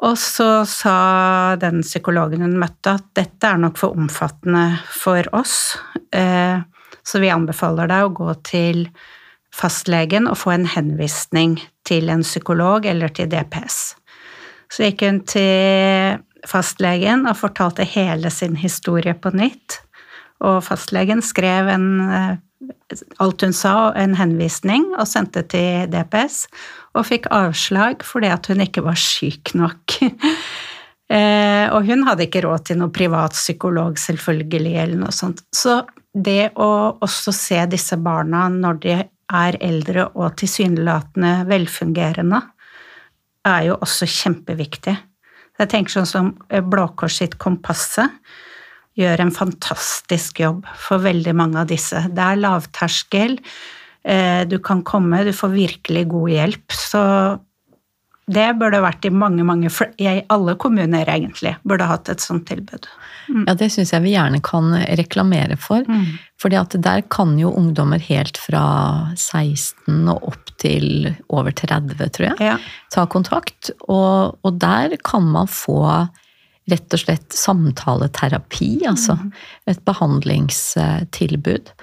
[0.00, 5.76] Og så sa den psykologen hun møtte at dette er nok for omfattende for oss,
[6.16, 6.62] eh,
[7.04, 8.86] så vi anbefaler deg å gå til
[9.52, 11.58] fastlegen og få en henvisning
[11.88, 13.78] til en psykolog eller til DPS.
[14.70, 19.82] Så gikk hun til fastlegen og fortalte hele sin historie på nytt,
[20.40, 22.38] og fastlegen skrev en eh,
[23.22, 26.44] alt hun sa, en henvisning, og sendte til DPS,
[26.98, 29.96] og fikk avslag fordi at hun ikke var syk nok.
[31.14, 35.44] eh, og hun hadde ikke råd til noen privat psykolog, selvfølgelig, eller noe sånt.
[35.54, 35.80] Så
[36.12, 42.42] det å også se disse barna når de er eldre og tilsynelatende velfungerende,
[43.46, 44.96] er jo også kjempeviktig.
[45.60, 46.30] Jeg tenker sånn som
[46.72, 48.10] Blå Kors sitt Kompasset
[48.98, 52.02] gjør en fantastisk jobb for veldig mange av disse.
[52.10, 53.38] Det er lavterskel,
[54.04, 56.66] eh, du kan komme, du får virkelig god hjelp.
[56.74, 57.04] Så
[58.30, 62.86] det burde vært i mange, mange I alle kommuner, egentlig, burde hatt et sånt tilbud.
[63.30, 63.44] Mm.
[63.48, 65.86] Ja, det syns jeg vi gjerne kan reklamere for.
[65.86, 66.18] Mm.
[66.40, 72.30] fordi at der kan jo ungdommer helt fra 16 og opp til over 30, tror
[72.30, 72.56] jeg, ja.
[72.92, 73.72] ta kontakt.
[73.88, 76.08] Og, og der kan man få
[76.70, 79.26] rett og slett samtaleterapi, altså mm.
[79.72, 81.74] et behandlingstilbud.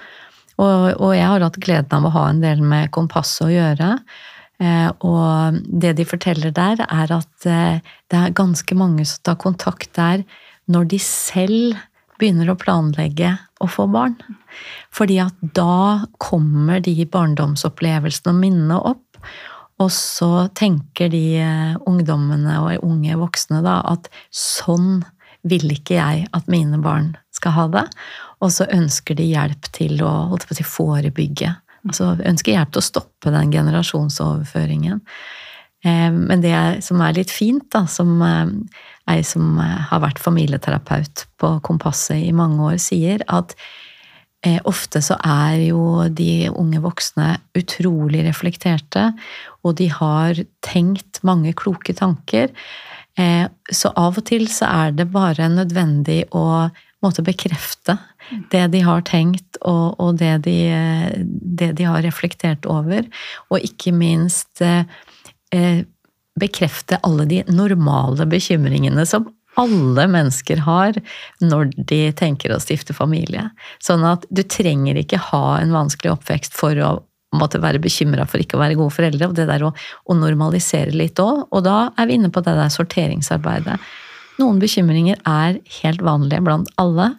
[0.58, 3.92] Og, og, jeg har hatt gleden av å ha en del med Kompasset å gjøre.
[4.58, 7.78] Eh, og det de forteller der, er at eh,
[8.10, 10.24] det er ganske mange som tar kontakt der
[10.68, 11.78] når de selv
[12.18, 14.16] begynner å planlegge å få barn.
[14.94, 19.04] Fordi at da kommer de barndomsopplevelsene og minnene opp.
[19.78, 25.04] Og så tenker de eh, ungdommene og unge voksne da at sånn
[25.48, 27.86] vil ikke jeg at mine barn skal ha det.
[28.42, 31.54] Og så ønsker de hjelp til å, holdt på å forebygge.
[31.86, 35.02] Altså ønsker hjelp til å stoppe den generasjonsoverføringen.
[35.86, 38.62] Eh, men det som er litt fint, da, som jeg
[39.08, 43.87] ei som har vært familieterapeut på Kompasset i mange år, sier, at Eh,
[44.68, 49.08] ofte så er jo de unge voksne utrolig reflekterte,
[49.66, 52.52] og de har tenkt mange kloke tanker.
[53.18, 56.68] Eh, så av og til så er det bare nødvendig å
[57.02, 57.96] måtte bekrefte
[58.52, 60.56] det de har tenkt, og, og det, de,
[61.58, 63.06] det, de, har reflektert over.
[63.50, 65.82] Og ikke minst eh,
[66.38, 70.96] bekrefte alle de normale bekymringene som alle mennesker har
[71.42, 73.48] når de tenker å stifte familie.
[73.82, 76.92] Sånn at du trenger ikke ha en vanskelig oppvekst for å
[77.36, 79.28] måtte være bekymra for ikke å være gode foreldre.
[79.28, 81.48] Og det der å, å normalisere litt òg.
[81.52, 83.76] Og da er vi inne på det der sorteringsarbeidet.
[84.38, 87.12] Noen bekymringer er helt vanlige blant alle.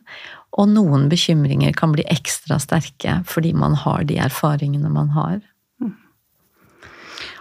[0.59, 5.41] Og noen bekymringer kan bli ekstra sterke fordi man har de erfaringene man har.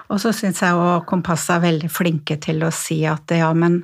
[0.08, 3.82] Og så syns jeg òg Kompasset er veldig flinke til å si at ja, men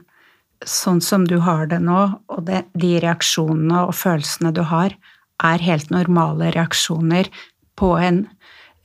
[0.65, 4.95] sånn som du har det nå, og det, de reaksjonene og følelsene du har,
[5.45, 7.29] er helt normale reaksjoner
[7.79, 8.25] på en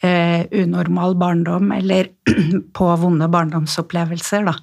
[0.03, 2.09] eh, unormal barndom, eller
[2.77, 4.55] på vonde barndomsopplevelser, da.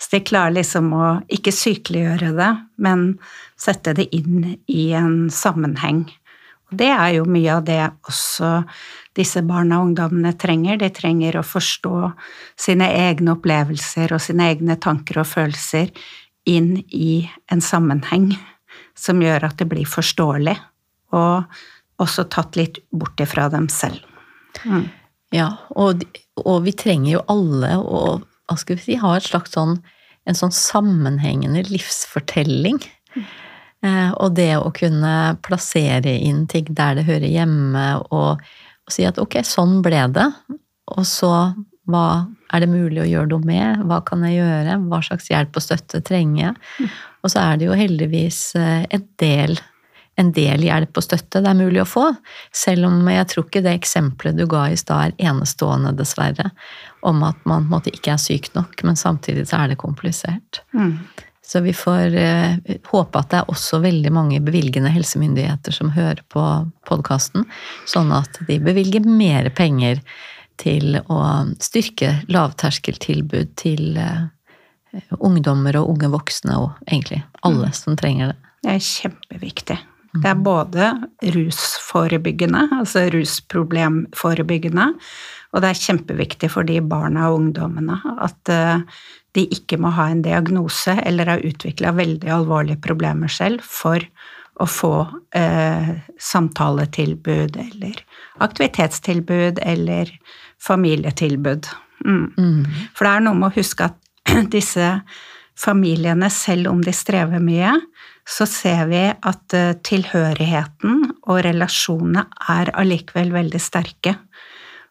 [0.00, 3.10] Så de klarer liksom å ikke sykeliggjøre det, men
[3.60, 6.06] sette det inn i en sammenheng.
[6.70, 8.62] Og Det er jo mye av det også
[9.18, 10.78] disse barna og ungdommene trenger.
[10.80, 12.12] De trenger å forstå
[12.56, 15.90] sine egne opplevelser og sine egne tanker og følelser
[16.48, 18.32] inn i en sammenheng
[18.98, 20.56] som gjør at det blir forståelig,
[21.16, 24.00] og også tatt litt bort ifra dem selv.
[24.64, 24.88] Mm.
[25.34, 26.02] Ja, og,
[26.42, 28.00] og, vi trenger jo alle å
[28.50, 29.76] hva skal vi si, ha et slags sånn,
[30.26, 32.80] en sånn sammenhengende livsfortelling.
[33.14, 33.28] Mm.
[33.86, 35.12] Eh, og det å kunne
[35.46, 40.26] plassere inn ting der det hører hjemme, og, og, si at ok, sånn ble det,
[40.90, 41.30] og så
[41.88, 43.84] hva er det mulig å gjøre noe med?
[43.88, 44.78] Hva kan jeg gjøre?
[44.90, 46.54] Hva slags hjelp og støtte trenger jeg?
[46.78, 46.94] Mm.
[47.20, 49.56] Og så er det jo heldigvis eh, en del,
[50.20, 52.06] en del hjelp og støtte det er mulig å få.
[52.56, 56.50] Selv om jeg tror ikke det eksempelet du ga i stad er enestående, dessverre.
[57.06, 60.62] Om at man måte, ikke er syk nok, men samtidig så er det komplisert.
[60.76, 60.98] Mm.
[61.50, 66.20] Så vi får eh, håpe at det er også veldig mange bevilgende helsemyndigheter som hører
[66.30, 66.44] på
[66.86, 67.48] podkasten,
[67.90, 69.98] sånn at de bevilger mer penger
[70.60, 71.20] til å
[71.62, 74.28] styrke lavterskeltilbud til eh,
[75.18, 77.78] ungdommer og unge voksne, og egentlig alle mm.
[77.78, 78.38] som trenger det.
[78.60, 79.78] Det er kjempeviktig.
[80.10, 80.88] Det er både
[81.36, 84.88] rusforebyggende, altså rusproblemforebyggende,
[85.54, 88.82] og det er kjempeviktig for de barna og ungdommene at eh,
[89.38, 94.02] de ikke må ha en diagnose eller har utvikla veldig alvorlige problemer selv for
[94.60, 94.94] å få
[95.36, 98.02] eh, samtaletilbud eller
[98.44, 100.10] aktivitetstilbud eller
[100.62, 101.68] familietilbud.
[102.04, 102.26] Mm.
[102.36, 102.62] Mm.
[102.96, 103.98] For det er noe med å huske at
[104.56, 104.92] disse
[105.60, 107.74] familiene, selv om de strever mye,
[108.28, 114.14] så ser vi at eh, tilhørigheten og relasjonene er allikevel veldig sterke.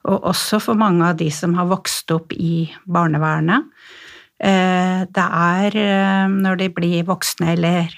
[0.10, 3.68] Og også for mange av de som har vokst opp i barnevernet,
[4.40, 7.92] Eh, det er eh, når de blir voksne eller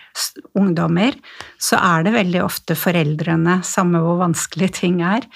[0.58, 1.14] ungdommer,
[1.62, 5.28] så er det veldig ofte foreldrene, samme hvor vanskelig ting er,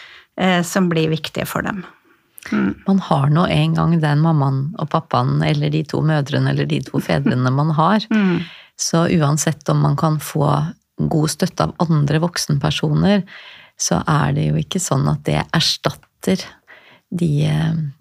[0.67, 1.86] som blir viktige for dem.
[2.52, 2.72] Mm.
[2.88, 6.82] Man har nå en gang den mammaen og pappaen eller de to mødrene eller de
[6.86, 8.06] to fedrene man har.
[8.16, 8.40] Mm.
[8.76, 10.50] Så uansett om man kan få
[10.98, 13.22] god støtte av andre voksenpersoner,
[13.80, 16.44] så er det jo ikke sånn at det erstatter
[17.08, 17.30] de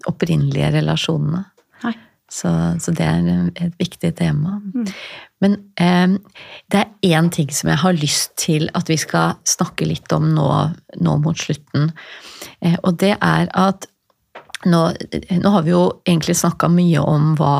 [0.09, 1.45] opprinnelige relasjonene.
[1.85, 1.93] Nei.
[2.31, 4.57] Så, så, det er et viktig tema.
[4.73, 4.87] Mm.
[5.43, 6.15] Men eh,
[6.73, 10.31] det er én ting som jeg har lyst til at vi skal snakke litt om
[10.35, 10.47] nå,
[11.05, 11.91] nå mot slutten.
[12.59, 13.87] Eh, og det er at
[14.65, 14.81] nå,
[15.41, 17.55] nå har vi jo egentlig snakka mye om hva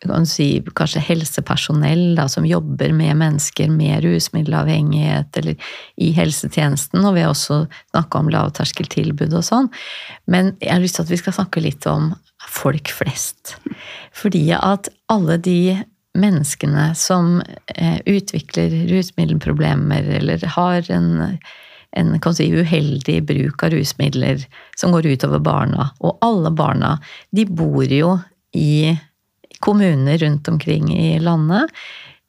[0.00, 7.18] kan si, kanskje helsepersonell da, som jobber med mennesker med rusmiddelavhengighet eller i helsetjenesten, og
[7.18, 9.68] vi har også snakka om lavterskeltilbud og sånn.
[10.24, 12.14] Men jeg har lyst til at vi skal snakke litt om
[12.48, 13.58] folk flest.
[14.16, 15.76] Fordi at alle de
[16.18, 17.38] menneskene som
[17.76, 21.36] eh, utvikler rusmiddelproblemer eller har en,
[21.96, 24.44] en si, uheldig bruk av rusmidler
[24.78, 26.98] som går utover barna, og alle barna,
[27.34, 28.18] de bor jo
[28.54, 28.96] i
[29.60, 31.70] kommuner rundt omkring i landet.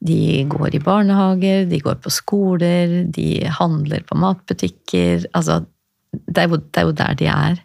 [0.02, 5.28] De går i barnehager, de går på skoler, de handler på matbutikker.
[5.32, 5.62] Altså,
[6.10, 7.60] det er jo, det er jo der de er.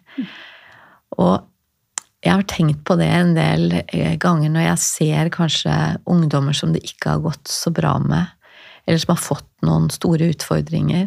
[1.18, 1.34] Og
[2.22, 5.74] jeg har tenkt på det en del eh, ganger når jeg ser kanskje
[6.10, 8.30] ungdommer som det ikke har gått så bra med,
[8.86, 11.06] eller som har fått noen store utfordringer.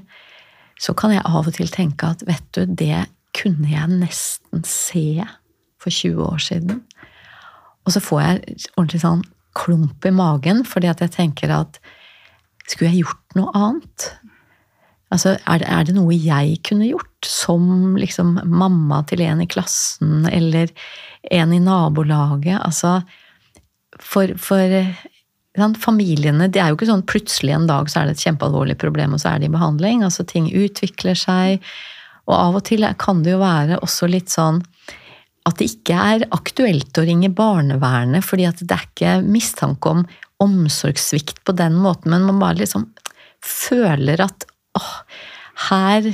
[0.81, 3.05] Så kan jeg av og til tenke at vet du, det
[3.37, 5.21] kunne jeg nesten se
[5.81, 6.81] for 20 år siden.
[7.85, 9.23] Og så får jeg ordentlig sånn
[9.57, 11.79] klump i magen, fordi at jeg tenker at
[12.69, 14.07] skulle jeg gjort noe annet?
[15.11, 19.49] Altså, er det, er det, noe jeg kunne gjort som liksom mamma til en i
[19.49, 20.71] klassen, eller
[21.35, 22.61] en i nabolaget?
[22.63, 23.01] Altså,
[23.99, 24.77] for, for
[25.57, 29.13] familiene Det er jo ikke sånn plutselig en dag så er det et kjempealvorlig problem,
[29.13, 30.03] og så er det i behandling.
[30.07, 31.59] Altså, ting utvikler seg.
[32.29, 34.61] Og av og til kan det jo være også litt sånn
[35.49, 40.03] at det ikke er aktuelt å ringe barnevernet, fordi at det er ikke mistanke om
[40.41, 42.87] omsorgssvikt på den måten, men man bare liksom
[43.45, 44.45] føler at
[44.77, 44.91] åh,
[45.69, 46.07] her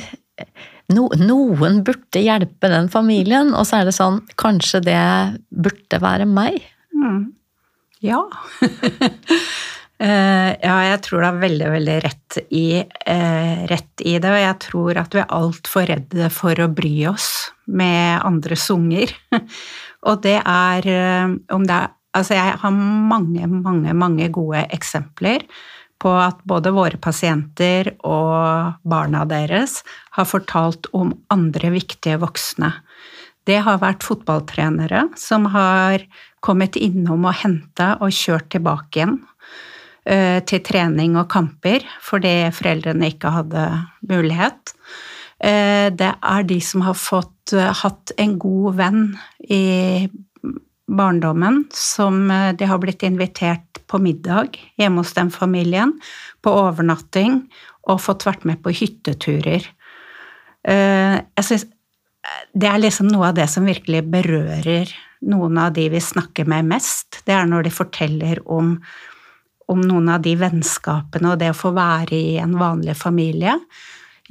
[0.95, 5.01] no, Noen burde hjelpe den familien, og så er det sånn Kanskje det
[5.51, 6.61] burde være meg?
[6.95, 7.36] Mm.
[8.03, 8.21] Ja.
[9.97, 14.31] Uh, ja, jeg tror det er veldig, veldig rett i, uh, rett i, det.
[14.31, 17.29] Og jeg tror at vi er altfor redde for å bry oss
[17.65, 19.13] med andres unger.
[20.07, 25.43] og det er uh, om det er Altså, jeg har mange, mange, mange gode eksempler
[26.01, 29.83] på at både våre pasienter og barna deres
[30.15, 32.71] har fortalt om andre viktige voksne.
[33.47, 36.03] Det har vært fotballtrenere som har
[36.43, 39.19] kommet innom og henta og kjørt tilbake igjen.
[40.07, 43.63] eh, til trening og kamper fordi foreldrene ikke hadde
[44.07, 44.71] mulighet.
[45.43, 49.01] Eh, det er de som har fått eh, hatt en god venn
[49.43, 50.07] i
[50.87, 55.91] barndommen, som de har blitt invitert på middag hjemme hos den familien,
[56.41, 57.41] på overnatting,
[57.83, 59.67] og fått vært med på hytteturer.
[60.63, 61.67] Jeg synes
[62.53, 64.91] det er liksom noe av det som virkelig berører
[65.27, 67.21] noen av de vi snakker med mest.
[67.25, 68.75] Det er når de forteller om,
[69.71, 73.57] om noen av de vennskapene og det å få være i en vanlig familie.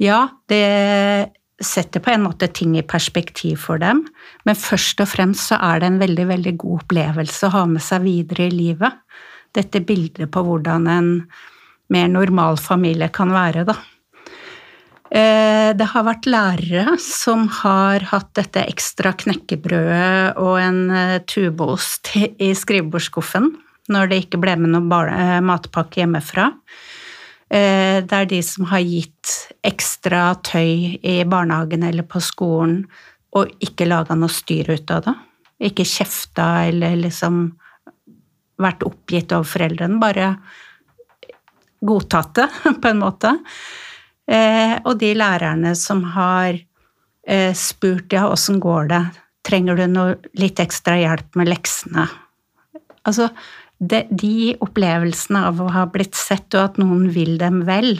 [0.01, 1.33] Ja, det
[1.63, 4.03] setter på en måte ting i perspektiv for dem,
[4.45, 7.81] men først og fremst så er det en veldig, veldig god opplevelse å ha med
[7.81, 8.99] seg videre i livet.
[9.57, 11.11] Dette bildet på hvordan en
[11.93, 13.77] mer normal familie kan være, da.
[15.07, 20.81] Eh, det har vært lærere som har hatt dette ekstra knekkebrødet og en
[21.29, 23.53] tubost tubeost i skrivebordsskuffen
[23.93, 26.51] når det ikke ble med noen eh, matpakke hjemmefra.
[27.47, 29.29] Det er de som har gitt
[29.63, 32.81] ekstra tøy i barnehagen eller på skolen
[33.39, 35.13] og ikke laga noe styr ut av det.
[35.69, 37.45] Ikke kjefta eller liksom
[38.61, 40.31] vært oppgitt over foreldrene, bare
[41.85, 42.47] godtatt det,
[42.81, 43.33] på en måte.
[44.27, 49.03] Eh, og de lærerne som har eh, spurt ja, åssen går det,
[49.47, 52.07] trenger du noe litt ekstra hjelp med leksene?
[53.07, 53.29] Altså,
[53.79, 57.95] de, de opplevelsene av å ha blitt sett, og at noen vil dem vel,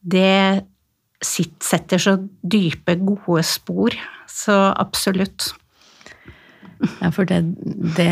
[0.00, 0.66] det
[1.24, 3.96] setter så dype, gode spor.
[4.28, 5.50] Så absolutt.
[7.00, 7.40] Ja, for det,
[7.96, 8.10] det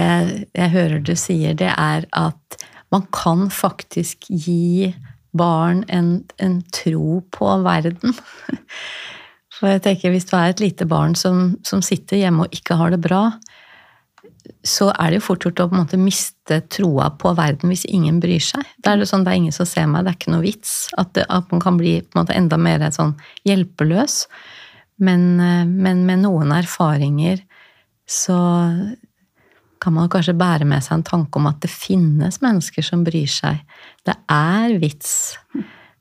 [0.57, 2.57] jeg hører du sier, det er at
[2.95, 4.95] man kan faktisk gi
[5.39, 8.16] barn en, en tro på verden.
[9.57, 12.76] For jeg tenker, hvis du er et lite barn som, som, sitter hjemme og ikke
[12.76, 13.22] har det bra,
[14.66, 17.87] så er det jo fort gjort å på en måte miste troa på verden hvis
[17.89, 18.66] ingen bryr seg.
[18.84, 20.74] Da er det sånn, det er ingen som ser meg, det er ikke noe vits.
[21.01, 23.16] At, det, at man kan bli en måte enda mer sånn
[23.49, 24.20] hjelpeløs.
[25.03, 25.26] Men,
[25.72, 27.43] men med noen erfaringer
[28.09, 28.39] så
[29.87, 33.30] kan man kanskje bære med seg en tanke om at det finnes mennesker som bryr
[33.30, 33.61] seg.
[34.03, 35.37] Det er vits.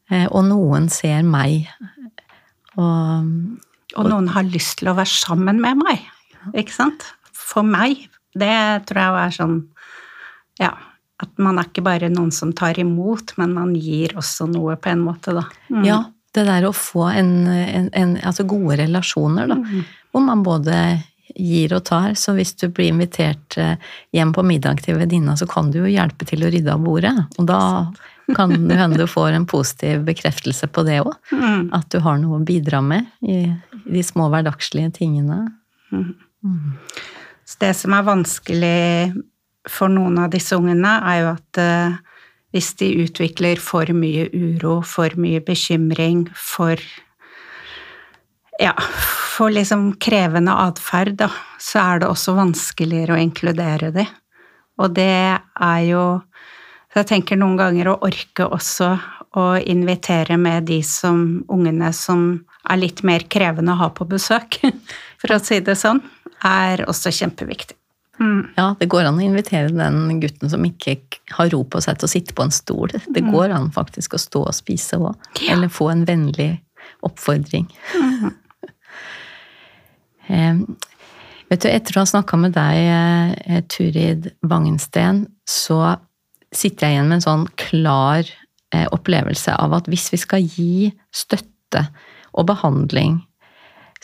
[0.10, 1.68] Eh, og noen ser meg.
[2.82, 3.30] Og,
[3.94, 6.02] og noen har lyst til å være sammen med meg.
[6.58, 7.06] Ikke sant?
[7.30, 8.08] For meg.
[8.34, 8.58] Det
[8.90, 9.56] tror jeg er sånn
[10.62, 10.74] Ja.
[11.22, 14.90] At man er ikke bare noen som tar imot, men man gir også noe på
[14.92, 15.46] en måte, da.
[15.70, 15.86] Mm.
[15.88, 16.00] Ja,
[16.36, 19.56] det der å få en, en, en, altså gode relasjoner, da.
[19.62, 19.86] Mm.
[20.12, 20.74] Hvor man både
[21.36, 22.16] gir og tar.
[22.20, 23.76] Så hvis du blir invitert eh,
[24.16, 27.16] hjem på middag til venninna, så kan du jo hjelpe til å rydde av bordet.
[27.40, 27.62] Og da
[28.36, 31.14] kan det hende du får en positiv bekreftelse på det òg.
[31.32, 31.70] Mm.
[31.76, 33.44] At du har noe å bidra med i,
[33.86, 35.46] de små hverdagslige tingene.
[35.92, 36.16] Mm.
[36.46, 36.74] Mm.
[37.62, 38.82] det som er vanskelig
[39.70, 41.96] for noen av disse ungene, er jo at uh,
[42.54, 46.82] hvis de utvikler for mye uro, for mye bekymring, for
[48.60, 48.74] ja,
[49.36, 51.30] for liksom krevende atferd, da,
[51.60, 54.06] så er det også vanskeligere å inkludere de.
[54.80, 56.06] Og det er jo
[56.95, 58.93] Så jeg tenker noen ganger å orke også
[59.36, 62.22] å invitere med de som ungene som
[62.72, 64.62] er litt mer krevende å ha på besøk,
[65.20, 65.99] for å si det sånn,
[66.39, 67.76] er også kjempeviktig.
[68.16, 68.47] Mm.
[68.56, 70.95] Ja, det går an å invitere den gutten som ikke
[71.36, 72.95] har ro på seg til å sitte på en stol.
[72.95, 73.32] Det mm.
[73.34, 75.20] går an faktisk å stå og spise òg.
[75.41, 75.58] Ja.
[75.58, 76.53] Eller få en vennlig
[77.06, 77.68] oppfordring.
[77.91, 78.32] Mm.
[80.28, 80.62] Eh,
[81.52, 82.82] vet du, etter å ha snakka med deg,
[83.46, 85.98] eh, Turid Wangensten, så
[86.56, 88.26] sitter jeg igjen med en sånn klar
[88.74, 91.88] eh, opplevelse av at hvis vi skal gi støtte
[92.36, 93.20] og behandling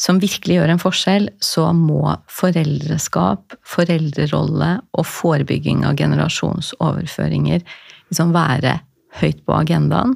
[0.01, 8.79] som virkelig gjør en forskjell, så må foreldreskap, foreldrerolle og forebygging av generasjonsoverføringer liksom være
[9.19, 10.15] høyt på agendaen.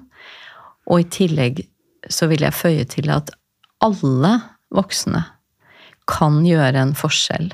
[0.89, 1.65] Og i tillegg
[2.09, 3.29] så vil jeg føye til at
[3.85, 4.33] alle
[4.73, 5.21] voksne
[6.09, 7.51] kan gjøre en forskjell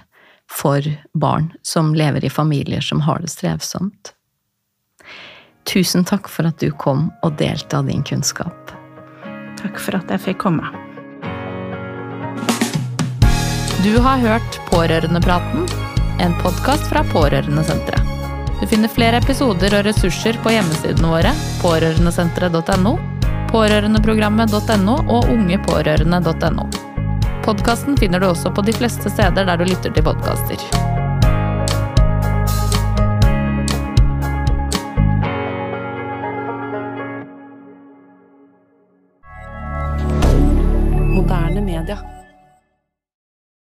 [0.52, 4.14] for barn som lever i familier som har det strevsomt.
[5.74, 8.74] Tusen takk for at du kom og delte av din kunnskap.
[9.62, 10.68] Takk for at jeg fikk komme.
[13.82, 15.66] Du har hørt Pårørendepraten,
[16.22, 18.10] en podkast fra Pårørendesenteret.
[18.62, 21.32] Du finner flere episoder og ressurser på hjemmesidene våre
[21.64, 22.94] pårørendesenteret.no,
[23.50, 26.91] pårørendeprogrammet.no og ungepårørende.no.
[27.46, 30.91] Podkasten finner du også på de fleste steder der du lytter til podkaster.